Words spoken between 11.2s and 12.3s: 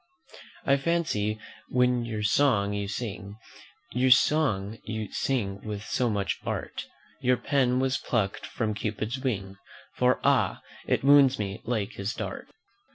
me like his